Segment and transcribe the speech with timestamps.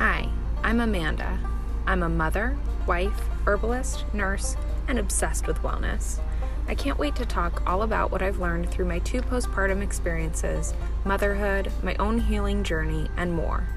[0.00, 0.30] Hi,
[0.64, 1.38] I'm Amanda.
[1.86, 4.56] I'm a mother, wife, herbalist, nurse,
[4.88, 6.20] and obsessed with wellness.
[6.66, 10.72] I can't wait to talk all about what I've learned through my two postpartum experiences,
[11.04, 13.68] motherhood, my own healing journey, and more.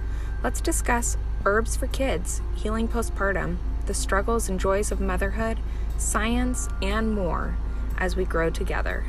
[0.41, 5.59] Let's discuss herbs for kids, healing postpartum, the struggles and joys of motherhood,
[5.97, 7.57] science, and more
[7.97, 9.03] as we grow together.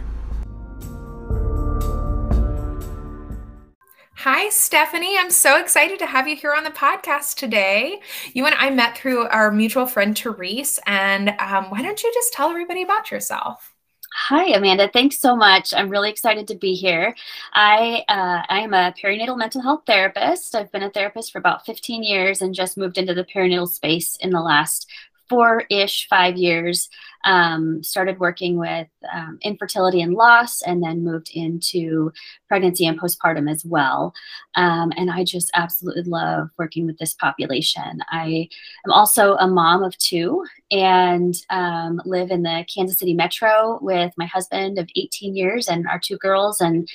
[4.25, 5.18] Hi, Stephanie.
[5.18, 8.01] I'm so excited to have you here on the podcast today.
[8.33, 10.80] You and I met through our mutual friend, Therese.
[10.87, 13.74] And um, why don't you just tell everybody about yourself?
[14.14, 14.88] Hi, Amanda.
[14.91, 15.74] Thanks so much.
[15.74, 17.14] I'm really excited to be here.
[17.52, 20.55] I uh, I am a perinatal mental health therapist.
[20.55, 24.16] I've been a therapist for about 15 years and just moved into the perinatal space
[24.16, 24.91] in the last
[25.28, 26.88] four ish, five years.
[27.24, 32.12] Um, started working with um, infertility and loss, and then moved into
[32.48, 34.14] pregnancy and postpartum as well.
[34.55, 38.00] Um, and I just absolutely love working with this population.
[38.11, 38.48] I
[38.84, 44.12] am also a mom of two and um, live in the Kansas City metro with
[44.17, 46.61] my husband of 18 years and our two girls.
[46.61, 46.89] And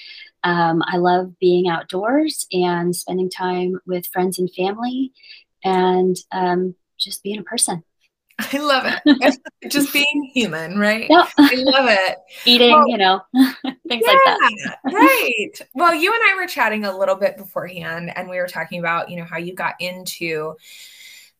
[0.43, 5.11] um, I love being outdoors and spending time with friends and family
[5.63, 7.83] and um, just being a person.
[8.39, 9.39] I love it.
[9.69, 11.07] Just being human, right?
[11.09, 11.27] Yep.
[11.37, 12.17] I love it.
[12.45, 13.21] Eating, well, you know,
[13.87, 14.77] things yeah, like that.
[14.85, 15.51] right.
[15.75, 19.09] Well, you and I were chatting a little bit beforehand, and we were talking about,
[19.09, 20.55] you know, how you got into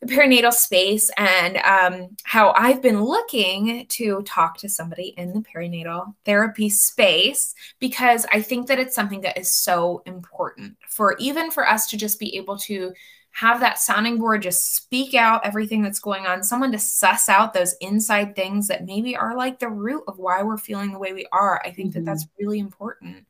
[0.02, 5.42] the perinatal space and um, how I've been looking to talk to somebody in the
[5.42, 11.52] perinatal therapy space because I think that it's something that is so important for even
[11.52, 12.94] for us to just be able to
[13.40, 17.54] have that sounding board just speak out everything that's going on, someone to suss out
[17.54, 21.14] those inside things that maybe are like the root of why we're feeling the way
[21.14, 21.62] we are.
[21.64, 22.00] I think mm-hmm.
[22.00, 23.26] that that's really important.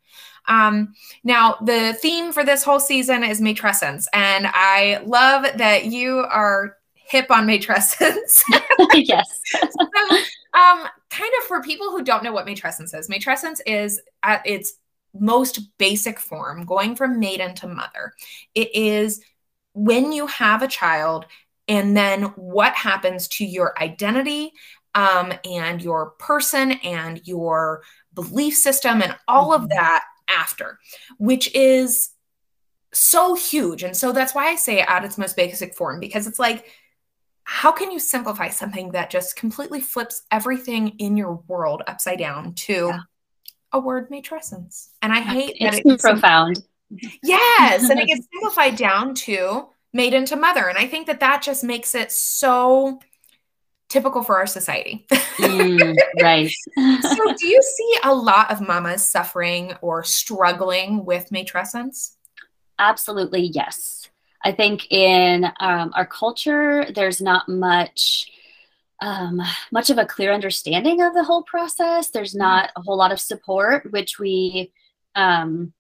[0.48, 6.20] Um, now, the theme for this whole season is matrescence, and I love that you
[6.22, 8.42] are hip on matrescence.
[8.94, 9.42] yes.
[9.52, 9.60] so,
[10.56, 14.74] um, kind of for people who don't know what matrescence is, matrescence is at its
[15.14, 18.14] most basic form, going from maiden to mother.
[18.56, 19.22] It is
[19.74, 21.26] when you have a child
[21.68, 24.52] and then what happens to your identity
[24.96, 29.70] um, and your person and your belief system and all of mm-hmm.
[29.70, 30.80] that after,
[31.18, 32.10] which is
[32.92, 33.84] so huge.
[33.84, 36.66] And so that's why I say at its most basic form, because it's like,
[37.44, 42.54] how can you simplify something that just completely flips everything in your world upside down
[42.54, 43.00] to yeah.
[43.74, 44.90] a word matrescence?
[45.02, 46.64] And I hate it's that it's profound.
[47.24, 51.42] Yes, and it gets simplified down to maiden to mother, and I think that that
[51.42, 53.00] just makes it so
[53.90, 55.06] typical for our society.
[55.12, 56.52] mm, right.
[57.02, 62.16] so, do you see a lot of mamas suffering or struggling with matrescence?
[62.78, 64.10] Absolutely, yes.
[64.44, 68.32] I think in um, our culture, there's not much
[69.02, 72.10] um, much of a clear understanding of the whole process.
[72.10, 72.40] There's mm-hmm.
[72.40, 74.72] not a whole lot of support, which we
[75.16, 75.74] um,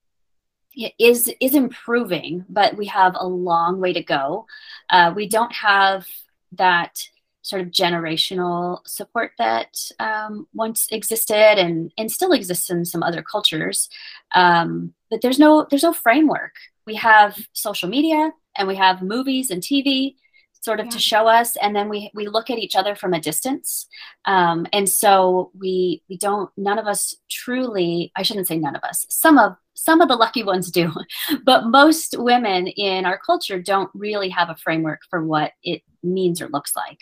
[0.97, 4.45] is is improving, but we have a long way to go.
[4.89, 6.07] Uh, we don't have
[6.53, 7.07] that
[7.41, 13.23] sort of generational support that um, once existed and and still exists in some other
[13.23, 13.89] cultures.
[14.35, 16.55] Um, but there's no there's no framework.
[16.85, 20.15] We have social media and we have movies and TV
[20.61, 20.91] sort of yeah.
[20.91, 23.87] to show us and then we we look at each other from a distance.
[24.25, 28.83] Um, and so we we don't none of us truly i shouldn't say none of
[28.83, 30.91] us some of some of the lucky ones do
[31.45, 36.41] but most women in our culture don't really have a framework for what it means
[36.41, 37.01] or looks like.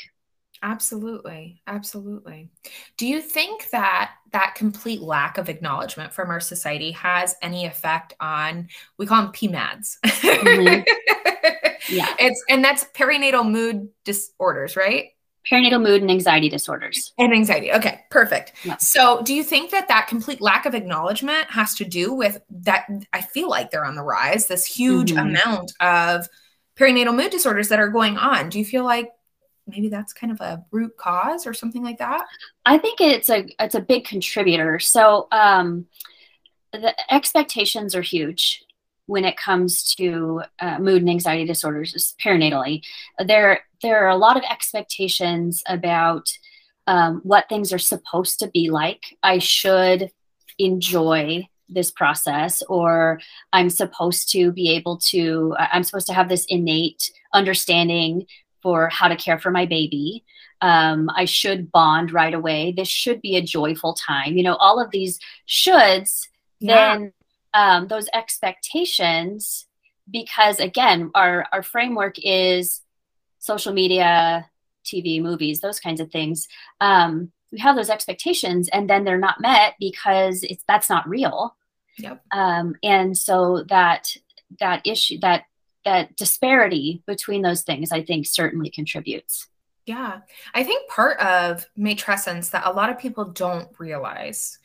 [0.64, 1.62] Absolutely.
[1.68, 2.50] Absolutely.
[2.98, 8.16] Do you think that that complete lack of acknowledgement from our society has any effect
[8.20, 10.82] on we call them pmads mm-hmm.
[11.90, 12.14] yeah.
[12.20, 15.10] It's and that's perinatal mood disorders right?
[15.50, 17.14] Perinatal mood and anxiety disorders.
[17.18, 17.72] And anxiety.
[17.72, 18.54] Okay perfect.
[18.80, 22.88] So do you think that that complete lack of acknowledgement has to do with that?
[23.14, 25.28] I feel like they're on the rise this huge mm-hmm.
[25.28, 26.28] amount of
[26.78, 28.50] perinatal mood disorders that are going on.
[28.50, 29.12] Do you feel like
[29.68, 32.26] maybe that's kind of a root cause or something like that?
[32.66, 34.80] I think it's a it's a big contributor.
[34.80, 35.88] So um
[36.72, 38.64] the expectations are huge
[39.08, 42.82] when it comes to uh, mood and anxiety disorders perinatally
[43.26, 46.30] there there are a lot of expectations about
[46.88, 49.18] um, what things are supposed to be like.
[49.22, 50.10] I should
[50.58, 53.20] enjoy this process or
[53.52, 58.26] i'm supposed to be able to i'm supposed to have this innate understanding
[58.64, 60.24] for how to care for my baby.
[60.62, 62.74] Um, i should bond right away.
[62.76, 64.38] This should be a joyful time.
[64.38, 66.28] You know all of these shoulds
[66.60, 66.98] yeah.
[66.98, 67.14] then
[67.58, 69.66] um, those expectations
[70.10, 72.82] because again, our our framework is
[73.40, 74.48] social media,
[74.86, 76.48] TV, movies, those kinds of things.
[76.80, 81.56] Um, we have those expectations, and then they're not met because it's that's not real.
[81.98, 82.22] Yep.
[82.32, 84.14] Um, and so that
[84.60, 85.46] that issue that
[85.84, 89.48] that disparity between those things, I think, certainly contributes.
[89.88, 90.20] Yeah,
[90.54, 94.60] I think part of matrescence that a lot of people don't realize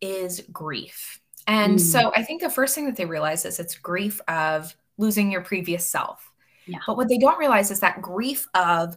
[0.00, 1.20] is grief.
[1.48, 1.80] And mm.
[1.80, 5.40] so I think the first thing that they realize is it's grief of losing your
[5.40, 6.30] previous self.
[6.66, 6.78] Yeah.
[6.86, 8.96] But what they don't realize is that grief of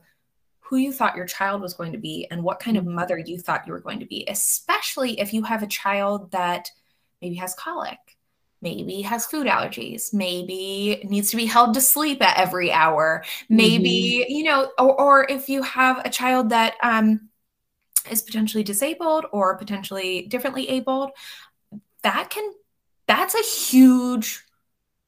[0.60, 2.94] who you thought your child was going to be and what kind of mm.
[2.94, 6.70] mother you thought you were going to be, especially if you have a child that
[7.22, 8.00] maybe has colic,
[8.62, 14.24] maybe has food allergies, maybe needs to be held to sleep at every hour, maybe,
[14.24, 14.32] mm-hmm.
[14.34, 17.30] you know, or, or, if you have a child that um,
[18.10, 21.12] is potentially disabled or potentially differently abled,
[22.04, 22.52] that can,
[23.08, 24.44] that's a huge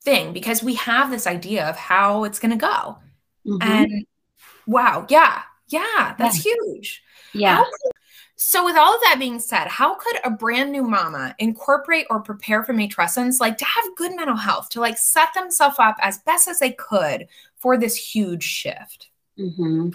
[0.03, 2.97] thing because we have this idea of how it's going to go.
[3.45, 3.61] Mm-hmm.
[3.61, 4.05] And
[4.67, 6.53] wow, yeah, yeah, that's yeah.
[6.53, 7.03] huge.
[7.33, 7.63] Yeah.
[8.35, 12.21] so, with all of that being said, how could a brand new mama incorporate or
[12.21, 16.19] prepare for matrescence, like to have good mental health, to like set themselves up as
[16.19, 19.09] best as they could for this huge shift?
[19.37, 19.89] Mm-hmm.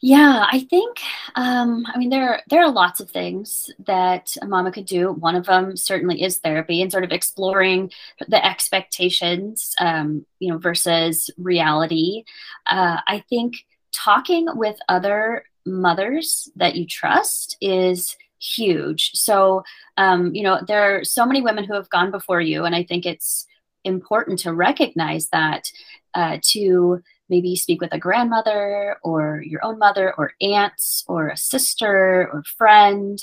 [0.00, 0.98] Yeah, I think
[1.34, 5.12] um, I mean there are there are lots of things that a mama could do.
[5.12, 7.90] One of them certainly is therapy and sort of exploring
[8.28, 12.24] the expectations, um, you know, versus reality.
[12.66, 13.54] Uh, I think
[13.92, 19.10] talking with other mothers that you trust is huge.
[19.14, 19.64] So,
[19.96, 22.84] um, you know, there are so many women who have gone before you, and I
[22.84, 23.46] think it's
[23.82, 25.72] important to recognize that
[26.14, 31.36] uh, to maybe speak with a grandmother or your own mother or aunts or a
[31.36, 33.18] sister or friend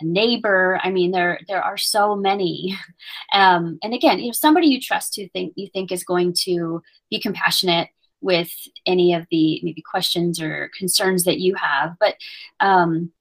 [0.00, 0.78] a neighbor.
[0.82, 2.76] I mean there there are so many.
[3.32, 6.80] Um, and again you know somebody you trust who think you think is going to
[7.10, 7.88] be compassionate
[8.20, 8.50] with
[8.86, 11.96] any of the maybe questions or concerns that you have.
[11.98, 12.14] But
[12.60, 13.12] um,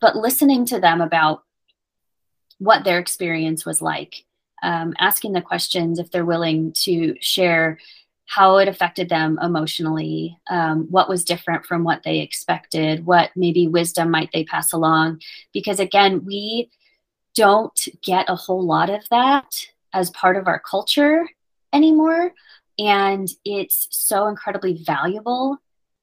[0.00, 1.42] but listening to them about
[2.58, 4.24] what their experience was like
[4.62, 7.78] um, asking the questions if they're willing to share
[8.28, 13.66] how it affected them emotionally, um, what was different from what they expected, what maybe
[13.66, 15.18] wisdom might they pass along.
[15.54, 16.70] Because again, we
[17.34, 21.26] don't get a whole lot of that as part of our culture
[21.72, 22.34] anymore.
[22.78, 25.56] And it's so incredibly valuable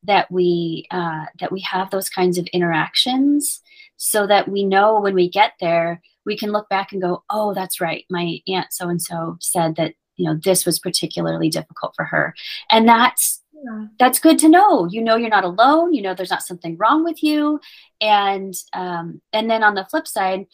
[0.04, 3.62] that we uh, that we have those kinds of interactions
[3.98, 7.54] so that we know when we get there we can look back and go oh
[7.54, 11.94] that's right my aunt so and so said that you know this was particularly difficult
[11.96, 12.34] for her.
[12.70, 13.86] And that's yeah.
[14.00, 14.88] that's good to know.
[14.88, 15.94] You know you're not alone.
[15.94, 17.60] You know there's not something wrong with you.
[18.02, 20.46] And um, and then on the flip side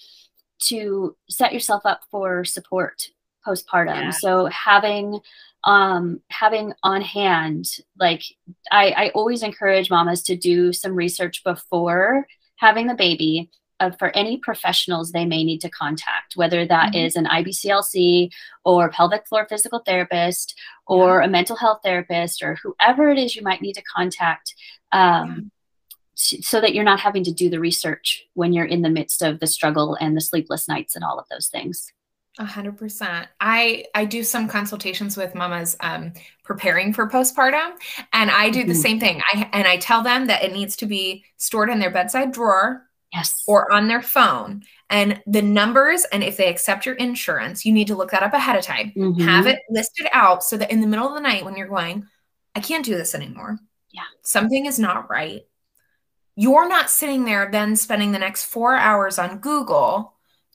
[0.63, 3.09] to set yourself up for support
[3.47, 3.95] postpartum.
[3.95, 4.09] Yeah.
[4.11, 5.19] so having
[5.63, 7.65] um having on hand
[7.99, 8.23] like
[8.71, 12.25] i i always encourage mamas to do some research before
[12.57, 13.49] having the baby
[13.81, 17.05] uh, for any professionals they may need to contact, whether that mm-hmm.
[17.05, 18.29] is an IBCLC
[18.63, 21.25] or pelvic floor physical therapist or yeah.
[21.25, 24.53] a mental health therapist or whoever it is you might need to contact.
[24.91, 25.51] Um,
[26.15, 26.39] yeah.
[26.41, 29.39] so that you're not having to do the research when you're in the midst of
[29.39, 31.91] the struggle and the sleepless nights and all of those things.
[32.39, 33.27] A hundred percent.
[33.41, 36.13] I I do some consultations with mamas um,
[36.45, 37.71] preparing for postpartum,
[38.13, 38.69] and I do mm-hmm.
[38.69, 39.21] the same thing.
[39.33, 42.87] I and I tell them that it needs to be stored in their bedside drawer
[43.13, 43.43] Yes.
[43.47, 44.63] Or on their phone.
[44.89, 48.33] And the numbers, and if they accept your insurance, you need to look that up
[48.33, 48.91] ahead of time.
[48.95, 49.21] Mm-hmm.
[49.21, 52.05] Have it listed out so that in the middle of the night when you're going,
[52.55, 53.59] I can't do this anymore.
[53.91, 54.03] Yeah.
[54.21, 55.41] Something is not right.
[56.35, 60.13] You're not sitting there then spending the next four hours on Google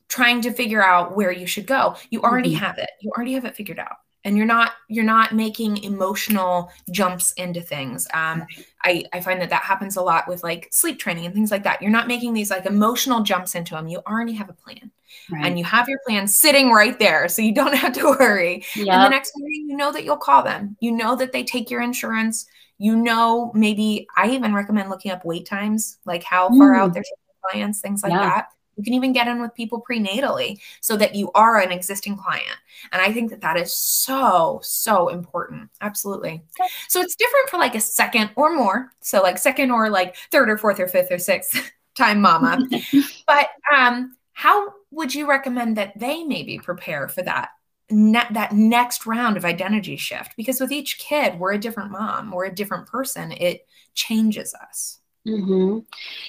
[0.08, 1.96] trying to figure out where you should go.
[2.10, 2.64] You already mm-hmm.
[2.64, 2.90] have it.
[3.00, 3.96] You already have it figured out
[4.26, 8.44] and you're not you're not making emotional jumps into things um,
[8.84, 11.62] I, I find that that happens a lot with like sleep training and things like
[11.62, 14.90] that you're not making these like emotional jumps into them you already have a plan
[15.30, 15.46] right.
[15.46, 18.88] and you have your plan sitting right there so you don't have to worry yep.
[18.88, 21.70] and the next morning you know that you'll call them you know that they take
[21.70, 22.46] your insurance
[22.78, 26.78] you know maybe i even recommend looking up wait times like how far mm.
[26.78, 27.04] out their
[27.48, 28.18] clients things like yeah.
[28.18, 32.16] that you can even get in with people prenatally so that you are an existing
[32.16, 32.56] client.
[32.92, 35.70] And I think that that is so, so important.
[35.80, 36.42] Absolutely.
[36.88, 38.92] So it's different for like a second or more.
[39.00, 42.58] So like second or like third or fourth or fifth or sixth time mama.
[43.26, 47.50] but um, how would you recommend that they maybe prepare for that?
[47.88, 52.32] Ne- that next round of identity shift because with each kid we're a different mom
[52.32, 53.64] we're a different person it
[53.94, 55.80] changes us Mm-hmm.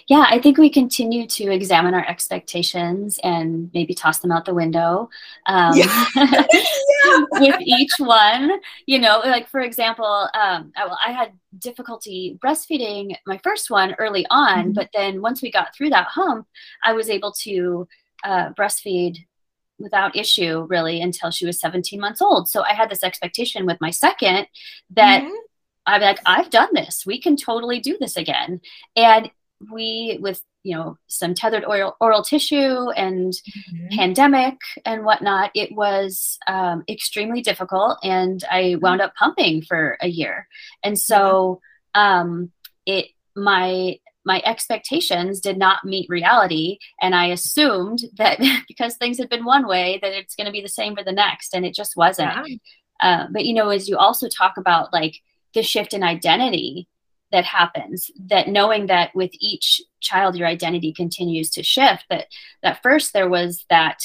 [0.08, 4.56] Yeah, I think we continue to examine our expectations and maybe toss them out the
[4.56, 5.10] window
[5.46, 6.06] um, yeah.
[7.34, 8.60] with each one.
[8.88, 14.25] You know, like for example, um, I, I, had difficulty breastfeeding my first one early
[14.32, 14.72] on, mm-hmm.
[14.72, 16.48] but then once we got through that hump,
[16.84, 17.88] I was able to
[18.24, 19.18] uh, breastfeed
[19.77, 22.50] without issue really until she was 17 months old.
[22.50, 24.48] So I had this expectation with my second
[24.96, 25.22] that.
[25.22, 25.36] Mm-hmm
[25.88, 27.03] I'm like, I've done this.
[27.06, 28.62] We can totally do this again.
[28.96, 29.32] And
[29.72, 33.96] we, with you know, some tethered oral, oral tissue and mm-hmm.
[33.96, 37.98] pandemic and whatnot, it was um, extremely difficult.
[38.03, 40.46] And I wound up pumping for a year.
[40.84, 41.62] And so
[41.96, 42.51] um,
[42.86, 46.79] it, my, my expectations did not meet reality.
[47.01, 50.62] And I assumed that because things had been one way, that it's going to be
[50.62, 51.56] the same for the next.
[51.56, 52.46] And it just wasn't.
[52.46, 52.56] Yeah.
[53.00, 55.15] Uh, but, you know, as you also talk about like,
[55.54, 56.88] the shift in identity
[57.32, 62.27] that happens that knowing that with each child your identity continues to shift that
[62.63, 64.04] that first there was that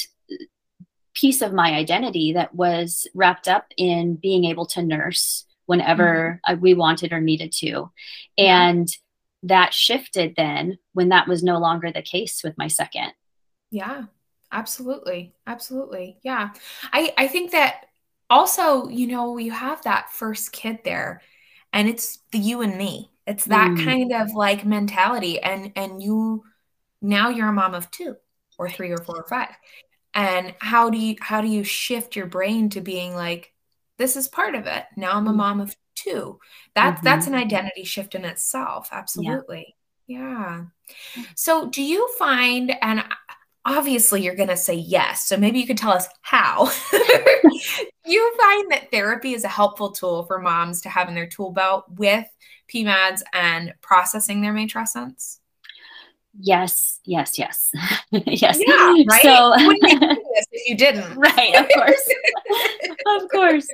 [1.13, 6.59] piece of my identity that was wrapped up in being able to nurse whenever mm-hmm.
[6.59, 7.91] we wanted or needed to.
[8.37, 8.87] And
[9.43, 13.13] that shifted then when that was no longer the case with my second.
[13.69, 14.05] Yeah
[14.53, 16.19] absolutely absolutely.
[16.23, 16.51] Yeah.
[16.93, 17.87] I i think that
[18.29, 21.21] also you know you have that first kid there
[21.73, 23.83] and it's the you and me it's that mm.
[23.83, 26.43] kind of like mentality and and you
[27.01, 28.15] now you're a mom of two
[28.57, 29.53] or three or four or five
[30.13, 33.51] and how do you how do you shift your brain to being like
[33.97, 35.37] this is part of it now i'm a mm.
[35.37, 36.39] mom of two
[36.75, 37.05] that's mm-hmm.
[37.05, 39.75] that's an identity shift in itself absolutely
[40.07, 40.65] yeah.
[41.15, 43.03] yeah so do you find and
[43.65, 45.25] obviously you're going to say yes.
[45.25, 46.71] So maybe you could tell us how.
[48.05, 51.51] you find that therapy is a helpful tool for moms to have in their tool
[51.51, 52.25] belt with
[52.73, 55.39] PMADS and processing their matrescence?
[56.39, 57.71] Yes, yes, yes,
[58.11, 58.59] yes.
[58.59, 59.21] Yeah, right.
[59.21, 61.55] So you if you didn't, right?
[61.55, 62.09] Of course,
[63.21, 63.67] of course.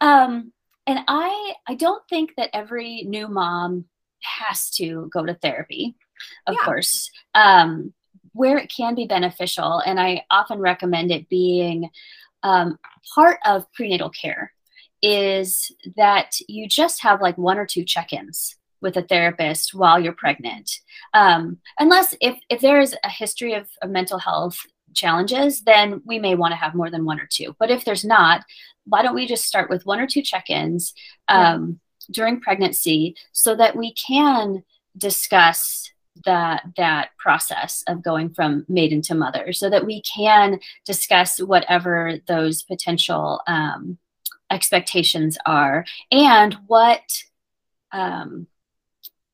[0.00, 0.52] Um,
[0.86, 3.84] and I, I don't think that every new mom
[4.22, 5.96] has to go to therapy.
[6.46, 6.64] Of yeah.
[6.64, 7.92] course, um,
[8.32, 11.90] where it can be beneficial, and I often recommend it being
[12.44, 12.78] um,
[13.14, 14.52] part of prenatal care,
[15.02, 19.98] is that you just have like one or two check ins with a therapist while
[19.98, 20.70] you're pregnant.
[21.14, 24.58] Um, unless if, if there is a history of, of mental health
[24.94, 27.56] challenges, then we may want to have more than one or two.
[27.58, 28.44] But if there's not,
[28.84, 30.92] why don't we just start with one or two check ins
[31.28, 32.12] um, yeah.
[32.12, 34.62] during pregnancy so that we can
[34.96, 35.90] discuss
[36.24, 42.18] that that process of going from maiden to mother so that we can discuss whatever
[42.28, 43.98] those potential um,
[44.50, 47.02] expectations are and what
[47.92, 48.46] um,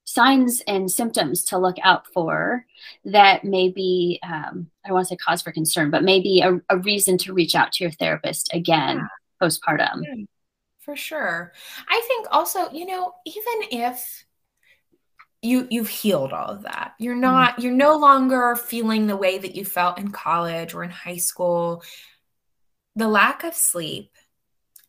[0.05, 2.65] signs and symptoms to look out for
[3.05, 6.61] that may be um, i don't want to say cause for concern but maybe a,
[6.71, 9.07] a reason to reach out to your therapist again yeah.
[9.41, 10.27] postpartum.
[10.81, 11.53] For sure.
[11.89, 14.25] I think also you know even if
[15.43, 17.21] you you've healed all of that you're mm.
[17.21, 21.17] not you're no longer feeling the way that you felt in college or in high
[21.17, 21.83] school
[22.97, 24.13] the lack of sleep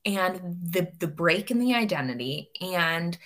[0.05, 3.17] and the the break in the identity and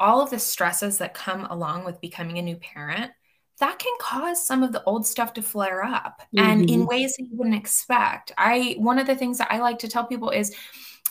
[0.00, 3.12] all of the stresses that come along with becoming a new parent
[3.60, 6.44] that can cause some of the old stuff to flare up mm-hmm.
[6.44, 6.88] and in mm-hmm.
[6.88, 10.04] ways that you wouldn't expect i one of the things that i like to tell
[10.04, 10.54] people is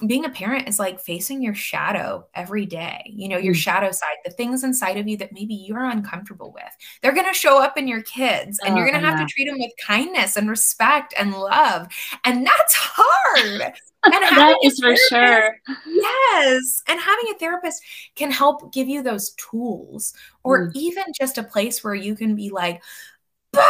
[0.07, 3.57] being a parent is like facing your shadow every day, you know, your mm.
[3.57, 6.63] shadow side, the things inside of you that maybe you're uncomfortable with.
[7.01, 9.25] They're going to show up in your kids and oh, you're going to have to
[9.31, 11.87] treat them with kindness and respect and love.
[12.25, 13.73] And that's hard.
[14.03, 15.59] And that is for sure.
[15.85, 16.81] Yes.
[16.87, 17.83] And having a therapist
[18.15, 20.71] can help give you those tools or mm.
[20.75, 22.81] even just a place where you can be like,
[23.51, 23.61] bah!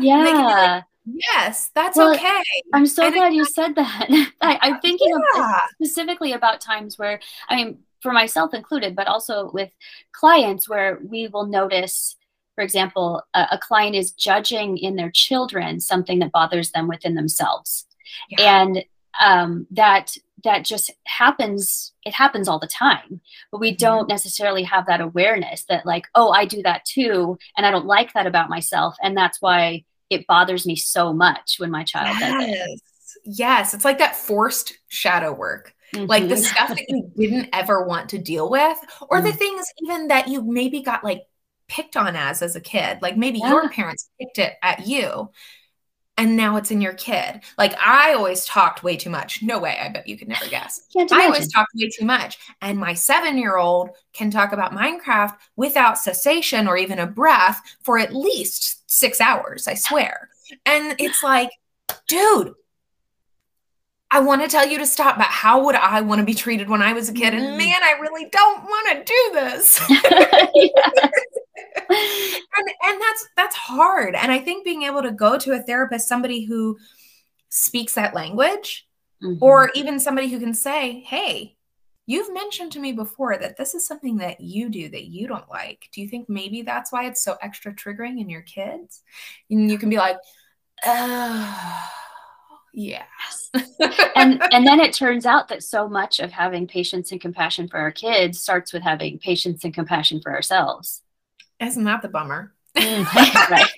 [0.00, 0.82] Yeah.
[1.04, 2.42] Yes, that's well, okay.
[2.72, 4.08] I'm so and glad you said that.
[4.40, 5.60] I, am thinking yeah.
[5.74, 9.70] specifically about times where, I mean, for myself included, but also with
[10.12, 12.16] clients where we will notice,
[12.54, 17.14] for example, a, a client is judging in their children something that bothers them within
[17.14, 17.86] themselves.
[18.30, 18.62] Yeah.
[18.62, 18.84] And
[19.20, 23.20] um, that that just happens it happens all the time
[23.52, 23.76] but we mm-hmm.
[23.76, 27.86] don't necessarily have that awareness that like oh i do that too and i don't
[27.86, 32.16] like that about myself and that's why it bothers me so much when my child
[32.18, 32.20] yes.
[32.20, 32.80] does it.
[33.24, 35.74] Yes, it's like that forced shadow work.
[35.94, 36.06] Mm-hmm.
[36.06, 36.44] Like the mm-hmm.
[36.44, 38.78] stuff that you didn't ever want to deal with,
[39.10, 39.24] or mm.
[39.24, 41.22] the things even that you maybe got like
[41.68, 43.02] picked on as as a kid.
[43.02, 43.50] Like maybe yeah.
[43.50, 45.30] your parents picked it at you.
[46.18, 47.40] And now it's in your kid.
[47.58, 49.42] Like I always talked way too much.
[49.42, 49.78] No way.
[49.80, 50.82] I bet you could never guess.
[51.10, 52.38] I always talked way too much.
[52.60, 57.60] And my seven year old can talk about Minecraft without cessation or even a breath
[57.82, 60.28] for at least six hours, I swear.
[60.66, 61.50] And it's like,
[62.06, 62.54] dude,
[64.10, 66.68] I want to tell you to stop, but how would I want to be treated
[66.68, 67.32] when I was a kid?
[67.32, 67.56] And mm.
[67.56, 69.80] man, I really don't want to do this.
[71.92, 74.14] and, and that's that's hard.
[74.14, 76.78] And I think being able to go to a therapist, somebody who
[77.48, 78.86] speaks that language,
[79.22, 79.42] mm-hmm.
[79.42, 81.56] or even somebody who can say, Hey,
[82.06, 85.48] you've mentioned to me before that this is something that you do that you don't
[85.48, 85.88] like.
[85.92, 89.02] Do you think maybe that's why it's so extra triggering in your kids?
[89.50, 90.16] And you can be like,
[90.84, 91.88] oh
[92.72, 93.50] Yes.
[94.16, 97.78] and and then it turns out that so much of having patience and compassion for
[97.78, 101.01] our kids starts with having patience and compassion for ourselves.
[101.62, 102.52] Isn't that the bummer?
[102.76, 103.04] Mm,
[103.50, 103.70] right.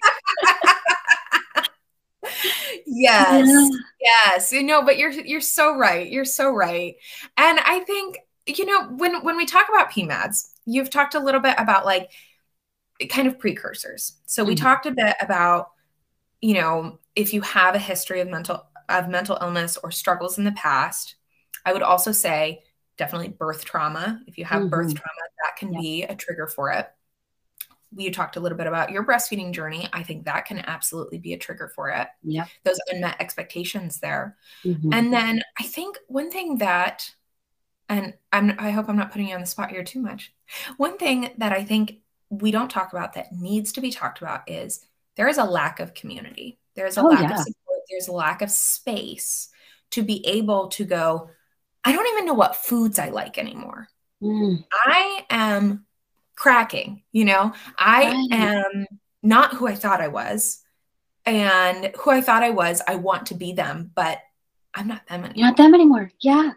[2.86, 3.48] yes.
[3.48, 3.68] Yeah.
[4.00, 4.52] Yes.
[4.52, 6.10] You know, but you're you're so right.
[6.10, 6.96] You're so right.
[7.36, 11.40] And I think, you know, when when we talk about PMADs, you've talked a little
[11.40, 12.10] bit about like
[13.10, 14.18] kind of precursors.
[14.26, 14.64] So we mm-hmm.
[14.64, 15.70] talked a bit about,
[16.40, 20.44] you know, if you have a history of mental of mental illness or struggles in
[20.44, 21.16] the past.
[21.64, 22.62] I would also say
[22.98, 24.20] definitely birth trauma.
[24.26, 24.68] If you have mm-hmm.
[24.68, 26.88] birth trauma, that can be a trigger for it.
[27.96, 29.88] You talked a little bit about your breastfeeding journey.
[29.92, 32.08] I think that can absolutely be a trigger for it.
[32.22, 32.46] Yeah.
[32.64, 34.36] Those unmet expectations there.
[34.64, 34.92] Mm-hmm.
[34.92, 37.10] And then I think one thing that,
[37.88, 40.32] and I'm, I hope I'm not putting you on the spot here too much.
[40.76, 41.98] One thing that I think
[42.30, 44.84] we don't talk about that needs to be talked about is
[45.16, 46.58] there is a lack of community.
[46.74, 47.34] There's a oh, lack yeah.
[47.34, 49.48] of support there's a lack of space
[49.90, 51.30] to be able to go,
[51.84, 53.88] I don't even know what foods I like anymore.
[54.22, 54.64] Mm.
[54.72, 55.84] I am
[56.44, 58.28] cracking, you know, I right.
[58.30, 58.86] am
[59.22, 60.60] not who I thought I was.
[61.24, 64.18] And who I thought I was, I want to be them, but
[64.74, 65.32] I'm not them anymore.
[65.36, 66.10] You're not them anymore.
[66.20, 66.50] Yeah.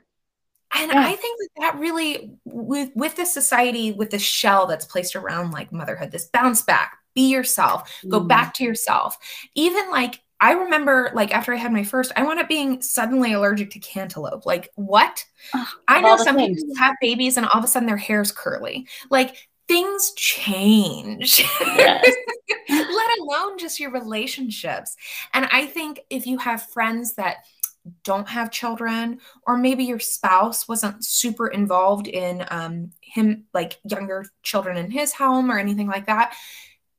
[0.77, 1.08] And yeah.
[1.08, 5.51] I think that that really, with with this society, with the shell that's placed around
[5.51, 8.10] like motherhood, this bounce back, be yourself, mm.
[8.10, 9.17] go back to yourself.
[9.56, 13.34] Even like I remember like after I had my first, I wound up being suddenly
[13.34, 14.46] allergic to cantaloupe.
[14.46, 15.25] Like what?
[15.56, 18.88] Oh, I know some people have babies and all of a sudden their hair's curly.
[19.10, 21.39] Like things change.
[21.62, 22.15] Yes.
[22.69, 24.95] Let alone just your relationships.
[25.34, 27.38] And I think if you have friends that
[28.03, 34.25] don't have children or maybe your spouse wasn't super involved in um, him like younger
[34.43, 36.34] children in his home or anything like that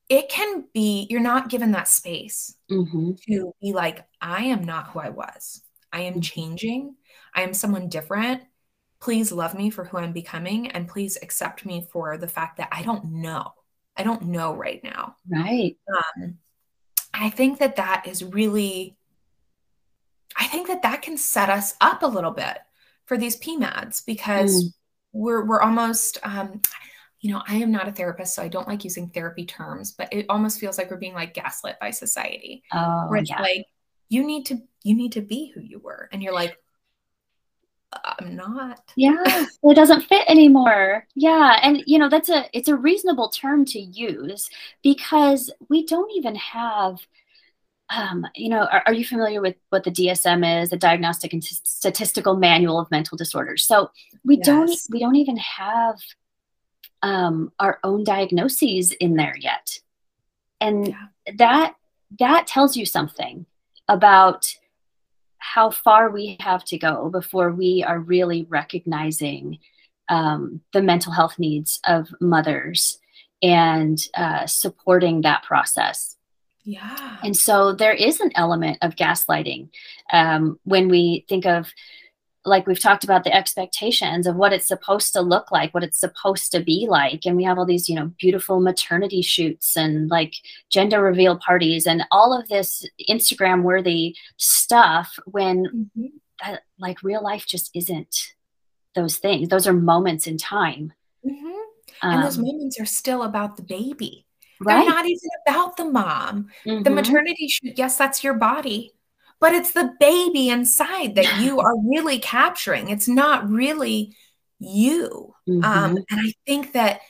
[0.08, 3.12] it can be you're not given that space mm-hmm.
[3.26, 6.20] to be like i am not who i was i am mm-hmm.
[6.20, 6.94] changing
[7.34, 8.42] i am someone different
[9.00, 12.68] please love me for who i'm becoming and please accept me for the fact that
[12.72, 13.52] i don't know
[13.96, 16.38] i don't know right now right um,
[17.14, 18.96] i think that that is really
[20.36, 22.58] i think that that can set us up a little bit
[23.06, 24.68] for these pmads because mm.
[25.12, 26.60] we're we're almost um,
[27.20, 30.12] you know, I am not a therapist, so I don't like using therapy terms, but
[30.12, 32.62] it almost feels like we're being like gaslit by society.
[32.72, 33.40] Oh, where it's yeah.
[33.40, 33.66] like
[34.08, 36.56] you need to you need to be who you were, and you're like,
[37.92, 38.80] I'm not.
[38.96, 41.06] Yeah, it doesn't fit anymore.
[41.14, 44.48] Yeah, and you know that's a it's a reasonable term to use
[44.82, 46.98] because we don't even have.
[47.90, 51.42] Um, you know, are, are you familiar with what the DSM is, the Diagnostic and
[51.42, 53.64] Statistical Manual of Mental Disorders?
[53.64, 53.90] So
[54.26, 54.46] we yes.
[54.46, 55.98] don't we don't even have
[57.02, 59.80] um, our own diagnoses in there yet
[60.60, 61.06] and yeah.
[61.36, 61.74] that
[62.18, 63.46] that tells you something
[63.88, 64.56] about
[65.38, 69.58] how far we have to go before we are really recognizing
[70.08, 72.98] um, the mental health needs of mothers
[73.42, 76.16] and uh, supporting that process.
[76.64, 77.18] Yeah.
[77.22, 79.70] And so there is an element of gaslighting
[80.12, 81.72] um, when we think of
[82.48, 85.98] like we've talked about the expectations of what it's supposed to look like, what it's
[85.98, 87.24] supposed to be like.
[87.24, 90.34] And we have all these, you know, beautiful maternity shoots and like
[90.70, 96.06] gender reveal parties and all of this Instagram worthy stuff when mm-hmm.
[96.44, 98.34] that, like real life just isn't
[98.94, 99.48] those things.
[99.48, 100.92] Those are moments in time.
[101.24, 101.58] Mm-hmm.
[102.02, 104.26] And um, those moments are still about the baby.
[104.60, 104.84] Right.
[104.84, 106.48] They're not even about the mom.
[106.66, 106.82] Mm-hmm.
[106.82, 108.92] The maternity shoot, yes, that's your body
[109.40, 112.88] but it's the baby inside that you are really capturing.
[112.88, 114.16] It's not really
[114.58, 115.34] you.
[115.48, 115.64] Mm-hmm.
[115.64, 117.00] Um, and I think that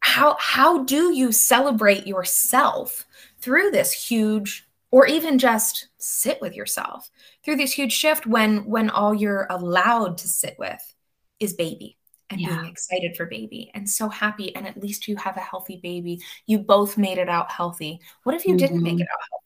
[0.00, 3.06] how how do you celebrate yourself
[3.40, 7.10] through this huge or even just sit with yourself
[7.42, 10.94] through this huge shift when when all you're allowed to sit with
[11.40, 11.96] is baby
[12.30, 12.48] and yeah.
[12.48, 16.20] being excited for baby and so happy and at least you have a healthy baby
[16.46, 18.58] you both made it out healthy what if you mm-hmm.
[18.58, 19.02] didn't make mm-hmm.
[19.02, 19.43] it out healthy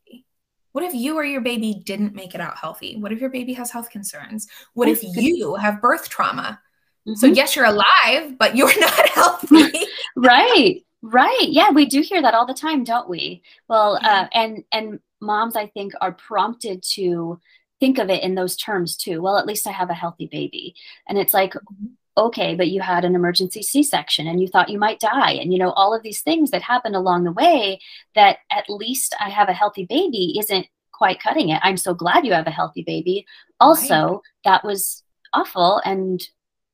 [0.79, 2.95] What if you or your baby didn't make it out healthy?
[2.95, 4.47] What if your baby has health concerns?
[4.75, 6.61] What if you have birth trauma?
[7.05, 7.17] Mm-hmm.
[7.17, 9.73] So, yes, you're alive, but you're not healthy.
[10.17, 10.77] right.
[11.03, 11.49] Right.
[11.49, 13.43] Yeah, we do hear that all the time, don't we?
[13.69, 17.41] Well, uh, and and moms, I think, are prompted to
[17.81, 19.21] think of it in those terms too.
[19.21, 20.77] Well, at least I have a healthy baby,
[21.09, 21.87] and it's like, mm-hmm.
[22.19, 25.59] Okay, but you had an emergency C-section, and you thought you might die, and you
[25.59, 27.81] know all of these things that happened along the way.
[28.15, 31.61] That at least I have a healthy baby isn't quite cutting it.
[31.63, 33.25] I'm so glad you have a healthy baby.
[33.61, 34.21] Also, right.
[34.45, 35.03] that was
[35.33, 36.21] awful, and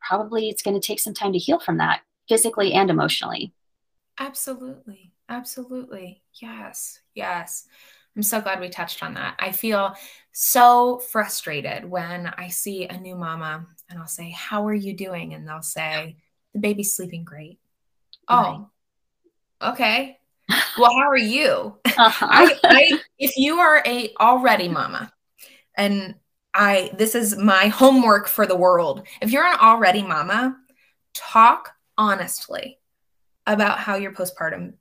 [0.01, 3.53] probably it's going to take some time to heal from that physically and emotionally.
[4.19, 5.13] Absolutely.
[5.29, 6.23] Absolutely.
[6.41, 7.01] Yes.
[7.15, 7.65] Yes.
[8.17, 9.35] I'm so glad we touched on that.
[9.39, 9.95] I feel
[10.33, 15.35] so frustrated when I see a new mama and I'll say, How are you doing?
[15.35, 16.17] And they'll say,
[16.53, 17.59] The baby's sleeping great.
[18.31, 18.67] Right.
[19.63, 20.19] Oh, okay.
[20.79, 21.79] Well, how are you?
[21.97, 22.27] Uh-huh.
[22.29, 25.13] I, I, if you are a already mama,
[25.77, 26.17] and
[26.53, 29.07] I this is my homework for the world.
[29.21, 30.57] If you're an already mama,
[31.15, 32.81] talk honestly
[33.47, 34.75] about how your postpartum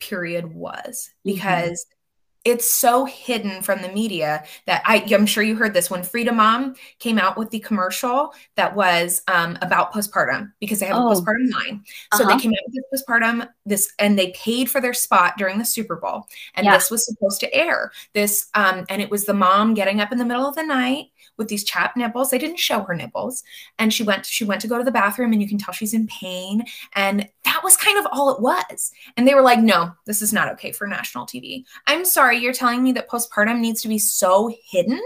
[0.00, 1.34] period was mm-hmm.
[1.34, 1.99] because mm-hmm.
[2.44, 6.32] It's so hidden from the media that I, am sure you heard this when Frida
[6.32, 11.10] Mom came out with the commercial that was um, about postpartum because they have oh.
[11.10, 11.84] a postpartum line.
[12.14, 12.34] So uh-huh.
[12.34, 15.64] they came out with this postpartum this and they paid for their spot during the
[15.64, 16.76] Super Bowl and yeah.
[16.76, 20.18] this was supposed to air this um, and it was the mom getting up in
[20.18, 21.06] the middle of the night
[21.40, 22.30] with these chapped nipples.
[22.30, 23.42] They didn't show her nipples.
[23.78, 25.94] And she went, she went to go to the bathroom and you can tell she's
[25.94, 26.64] in pain.
[26.94, 28.92] And that was kind of all it was.
[29.16, 31.64] And they were like, no, this is not okay for national TV.
[31.86, 35.00] I'm sorry, you're telling me that postpartum needs to be so hidden?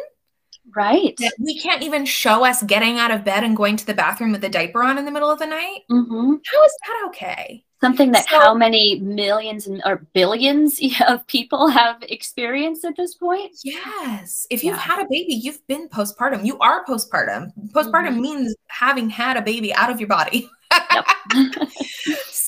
[0.75, 1.15] Right.
[1.19, 4.33] That we can't even show us getting out of bed and going to the bathroom
[4.33, 5.83] with a diaper on in the middle of the night.
[5.89, 6.35] Mm-hmm.
[6.45, 7.65] How is that okay?
[7.85, 13.15] Something that so, how many millions and, or billions of people have experienced at this
[13.15, 13.57] point?
[13.63, 14.47] Yes.
[14.51, 14.81] If you've yeah.
[14.81, 16.45] had a baby you've been postpartum.
[16.45, 17.53] You are postpartum.
[17.73, 18.21] Postpartum mm-hmm.
[18.21, 20.49] means having had a baby out of your body.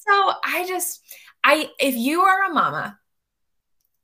[0.07, 1.03] So i just
[1.42, 2.99] i if you are a mama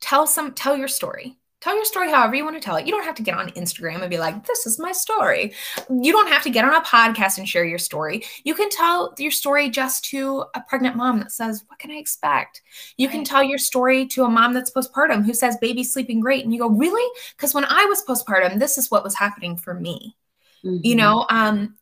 [0.01, 2.87] tell some tell your story Tell your story however you want to tell it.
[2.87, 5.55] You don't have to get on Instagram and be like, this is my story.
[5.89, 8.25] You don't have to get on a podcast and share your story.
[8.43, 11.95] You can tell your story just to a pregnant mom that says, What can I
[11.95, 12.63] expect?
[12.97, 13.15] You right.
[13.15, 16.43] can tell your story to a mom that's postpartum who says, Baby's sleeping great.
[16.43, 17.09] And you go, Really?
[17.37, 20.17] Because when I was postpartum, this is what was happening for me.
[20.65, 20.85] Mm-hmm.
[20.85, 21.77] You know, um,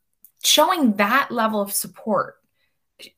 [0.44, 2.36] showing that level of support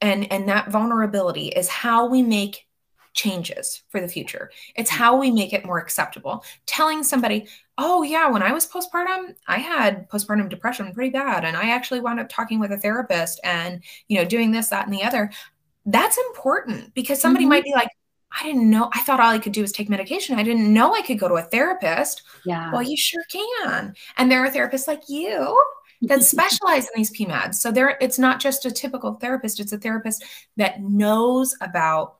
[0.00, 2.66] and and that vulnerability is how we make
[3.14, 4.50] changes for the future.
[4.76, 4.96] It's mm.
[4.96, 6.44] how we make it more acceptable.
[6.66, 7.48] Telling somebody,
[7.78, 11.44] oh, yeah, when I was postpartum, I had postpartum depression pretty bad.
[11.44, 14.86] And I actually wound up talking with a therapist and, you know, doing this, that,
[14.86, 15.30] and the other.
[15.86, 17.50] That's important because somebody mm-hmm.
[17.50, 17.90] might be like,
[18.40, 18.88] I didn't know.
[18.92, 20.38] I thought all I could do was take medication.
[20.38, 22.22] I didn't know I could go to a therapist.
[22.44, 22.72] Yeah.
[22.72, 23.94] Well, you sure can.
[24.16, 25.62] And there are therapists like you
[26.02, 27.56] that specialize in these PMADs.
[27.56, 30.24] So there it's not just a typical therapist, it's a therapist
[30.56, 32.16] that knows about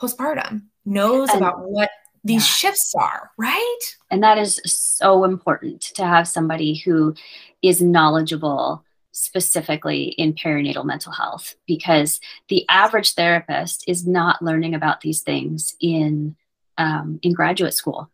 [0.00, 1.90] postpartum, knows and, about what
[2.24, 2.70] these yeah.
[2.70, 3.78] shifts are, right?
[4.10, 7.14] And that is so important to have somebody who
[7.62, 15.00] is knowledgeable specifically in perinatal mental health because the average therapist is not learning about
[15.00, 16.36] these things in
[16.76, 18.08] um, in graduate school.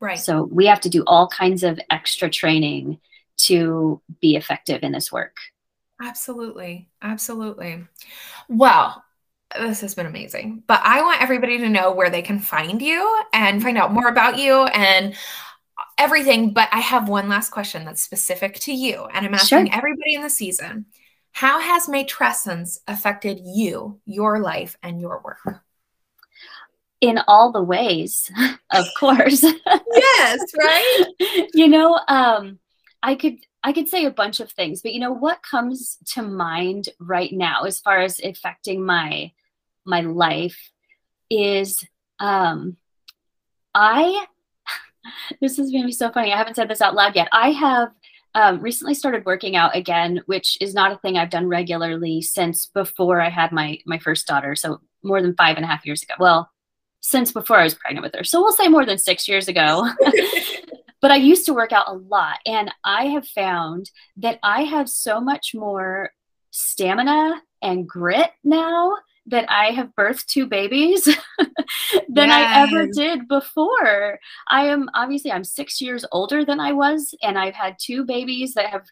[0.00, 0.18] Right.
[0.18, 2.98] So we have to do all kinds of extra training
[3.36, 5.36] to be effective in this work.
[6.02, 6.88] Absolutely.
[7.00, 7.86] Absolutely.
[8.48, 9.03] Well,
[9.58, 10.62] this has been amazing.
[10.66, 14.08] But I want everybody to know where they can find you and find out more
[14.08, 15.14] about you and
[15.98, 16.52] everything.
[16.52, 19.04] But I have one last question that's specific to you.
[19.12, 19.76] And I'm asking sure.
[19.76, 20.86] everybody in the season
[21.34, 25.62] how has matrescence affected you, your life, and your work?
[27.00, 28.30] In all the ways,
[28.70, 29.42] of course.
[29.42, 31.04] yes, right?
[31.54, 32.60] you know, um,
[33.02, 36.22] I could I could say a bunch of things, but you know what comes to
[36.22, 39.32] mind right now as far as affecting my
[39.84, 40.70] my life
[41.30, 41.84] is
[42.20, 42.76] um,
[43.74, 44.26] I,
[45.40, 46.32] this is going to be so funny.
[46.32, 47.28] I haven't said this out loud yet.
[47.32, 47.88] I have
[48.34, 52.66] um, recently started working out again, which is not a thing I've done regularly since
[52.66, 54.56] before I had my my first daughter.
[54.56, 56.14] So more than five and a half years ago.
[56.18, 56.50] Well,
[57.00, 58.24] since before I was pregnant with her.
[58.24, 59.88] So we'll say more than six years ago.
[61.00, 64.88] but I used to work out a lot, and I have found that I have
[64.88, 66.10] so much more
[66.50, 71.04] stamina and grit now that I have birthed two babies
[72.08, 72.30] than yes.
[72.30, 74.18] I ever did before.
[74.48, 78.54] I am obviously I'm 6 years older than I was and I've had two babies
[78.54, 78.84] that have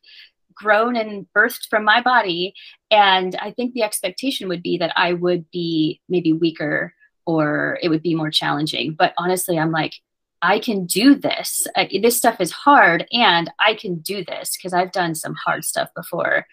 [0.54, 2.54] grown and birthed from my body
[2.90, 6.94] and I think the expectation would be that I would be maybe weaker
[7.26, 8.94] or it would be more challenging.
[8.98, 9.94] But honestly, I'm like
[10.42, 11.68] I can do this.
[11.76, 15.64] I, this stuff is hard, and I can do this because I've done some hard
[15.64, 16.46] stuff before.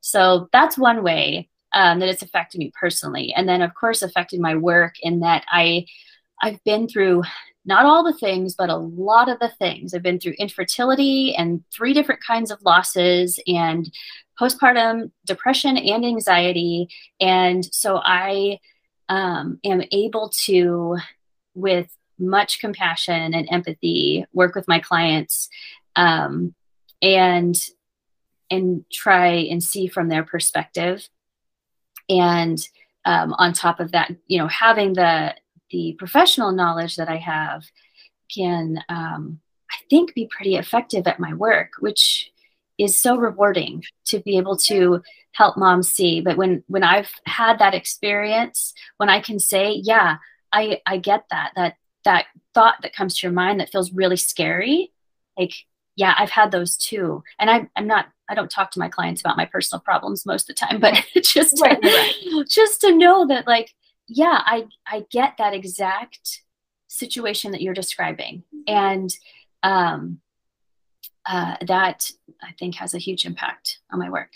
[0.00, 4.40] So that's one way um, that it's affected me personally, and then of course affected
[4.40, 5.86] my work in that I
[6.42, 7.22] I've been through
[7.64, 9.94] not all the things, but a lot of the things.
[9.94, 13.90] I've been through infertility and three different kinds of losses and
[14.38, 16.88] postpartum depression and anxiety.
[17.20, 18.58] And so I
[19.08, 20.98] um, am able to,
[21.54, 25.48] with much compassion and empathy, work with my clients
[25.96, 26.54] um,
[27.02, 27.56] and
[28.50, 31.08] and try and see from their perspective.
[32.08, 32.58] And
[33.04, 35.34] um, on top of that, you know, having the
[35.70, 37.64] the professional knowledge that I have
[38.32, 39.40] can, um,
[39.70, 42.30] I think, be pretty effective at my work, which
[42.78, 46.20] is so rewarding to be able to help moms see.
[46.20, 50.16] But when when I've had that experience, when I can say, yeah,
[50.52, 54.16] I I get that that that thought that comes to your mind that feels really
[54.16, 54.92] scary,
[55.36, 55.54] like
[55.96, 57.22] yeah, I've had those too.
[57.38, 60.48] And I, I'm not, I don't talk to my clients about my personal problems most
[60.48, 62.48] of the time, but just, right, to, right.
[62.48, 63.74] just to know that like,
[64.06, 66.42] yeah, I I get that exact
[66.88, 69.14] situation that you're describing, and
[69.62, 70.20] um,
[71.26, 72.10] uh, that
[72.42, 74.30] I think has a huge impact on my work.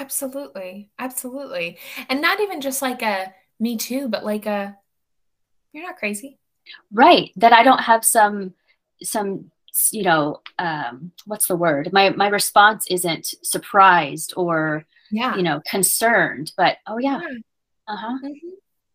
[0.00, 4.76] Absolutely, absolutely, and not even just like a me too, but like a
[5.72, 6.38] you're not crazy,
[6.92, 7.32] right?
[7.36, 8.54] That I don't have some
[9.02, 9.50] some
[9.92, 11.92] you know um, what's the word?
[11.92, 15.36] My my response isn't surprised or yeah.
[15.36, 17.20] you know concerned, but oh yeah.
[17.88, 18.18] Uh huh.
[18.24, 18.48] Mm-hmm.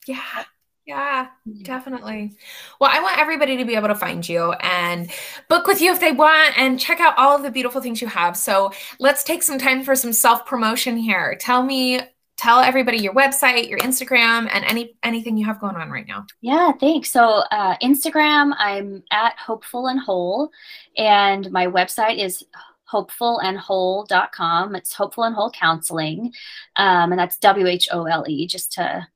[0.08, 0.44] Yeah.
[0.86, 1.28] Yeah,
[1.62, 2.36] definitely.
[2.80, 5.10] Well, I want everybody to be able to find you and
[5.48, 8.08] book with you if they want and check out all of the beautiful things you
[8.08, 8.36] have.
[8.36, 11.38] So let's take some time for some self promotion here.
[11.40, 12.02] Tell me,
[12.42, 16.26] tell everybody your website, your Instagram, and any anything you have going on right now.
[16.42, 17.12] Yeah, thanks.
[17.12, 20.50] So uh, Instagram, I'm at hopeful and whole,
[20.98, 22.44] and my website is
[22.92, 24.76] hopefulandwhole.com.
[24.76, 26.34] It's hopeful and whole counseling,
[26.78, 29.08] um, and that's W H O L E, just to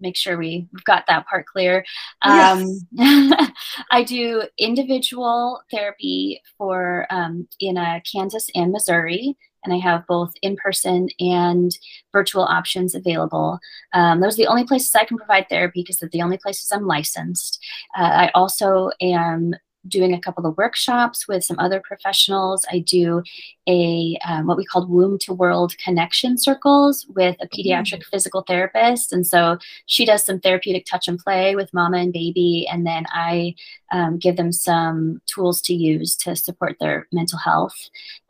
[0.00, 1.84] make sure we, have got that part clear.
[2.22, 3.50] Um, yes.
[3.92, 10.32] I do individual therapy for um, in uh, Kansas and Missouri, and I have both
[10.42, 11.76] in person and
[12.12, 13.58] virtual options available.
[13.92, 16.70] Um, those are the only places I can provide therapy because they're the only places
[16.72, 17.62] I'm licensed.
[17.96, 19.54] Uh, I also am
[19.88, 22.64] doing a couple of workshops with some other professionals.
[22.70, 23.22] I do
[23.68, 28.10] a um, what we call womb to world connection circles with a pediatric mm-hmm.
[28.10, 32.66] physical therapist, and so she does some therapeutic touch and play with mama and baby,
[32.70, 33.54] and then I
[33.92, 37.76] um, give them some tools to use to support their mental health,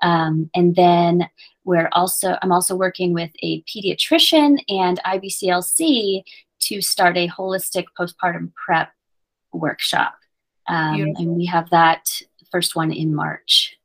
[0.03, 1.29] um, and then
[1.65, 6.23] we're also I'm also working with a pediatrician and IBCLC
[6.61, 8.91] to start a holistic postpartum prep
[9.53, 10.15] workshop.
[10.69, 12.21] Um, and we have that
[12.51, 13.77] first one in March.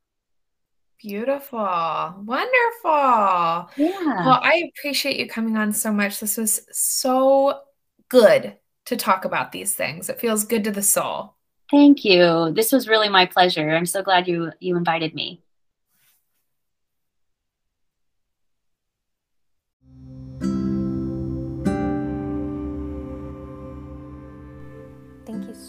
[1.02, 1.60] Beautiful.
[1.60, 3.70] Wonderful.
[3.78, 4.26] Yeah.
[4.26, 6.20] Well, I appreciate you coming on so much.
[6.20, 7.62] This was so
[8.10, 10.10] good to talk about these things.
[10.10, 11.36] It feels good to the soul.
[11.70, 12.52] Thank you.
[12.54, 13.70] This was really my pleasure.
[13.70, 15.42] I'm so glad you you invited me.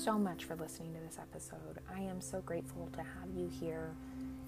[0.08, 1.80] So much for listening to this episode.
[1.94, 3.94] I am so grateful to have you here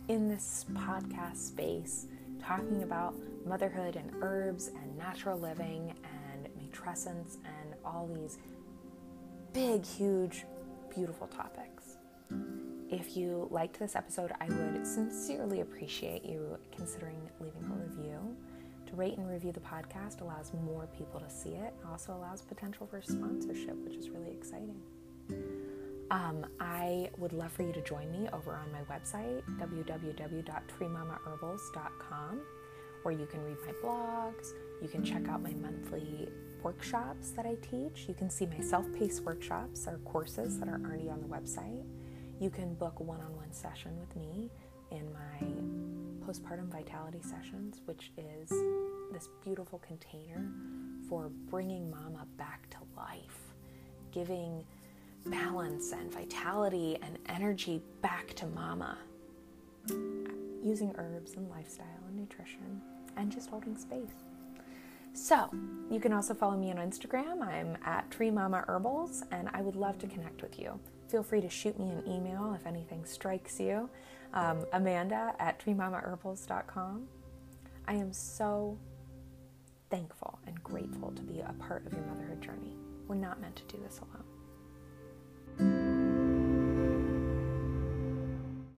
[0.09, 2.07] in this podcast space
[2.42, 8.38] talking about motherhood and herbs and natural living and matrescence and all these
[9.53, 10.46] big, huge,
[10.94, 11.99] beautiful topics.
[12.88, 18.35] If you liked this episode, I would sincerely appreciate you considering leaving a review.
[18.87, 22.87] To rate and review the podcast allows more people to see it, also allows potential
[22.87, 24.81] for sponsorship, which is really exciting.
[26.11, 32.40] Um, I would love for you to join me over on my website, www.treemamaherbals.com,
[33.03, 36.29] where you can read my blogs, you can check out my monthly
[36.62, 40.81] workshops that I teach, you can see my self paced workshops or courses that are
[40.85, 41.85] already on the website.
[42.40, 44.51] You can book one on one session with me
[44.90, 45.47] in my
[46.27, 48.51] postpartum vitality sessions, which is
[49.12, 50.51] this beautiful container
[51.09, 53.55] for bringing mama back to life,
[54.12, 54.64] giving
[55.26, 58.98] balance and vitality and energy back to mama
[60.62, 62.80] using herbs and lifestyle and nutrition
[63.16, 64.24] and just holding space.
[65.12, 65.50] So,
[65.90, 67.42] you can also follow me on Instagram.
[67.42, 70.78] I'm at Tree Mama Herbals, and I would love to connect with you.
[71.09, 73.90] Feel free to shoot me an email if anything strikes you.
[74.33, 77.09] Um, Amanda at treemamaherbals.com.
[77.88, 78.78] I am so
[79.90, 82.76] thankful and grateful to be a part of your motherhood journey.
[83.09, 84.30] We're not meant to do this alone.